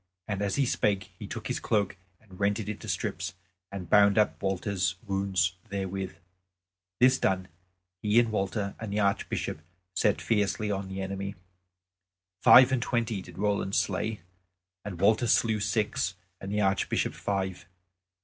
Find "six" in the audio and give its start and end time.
15.59-16.15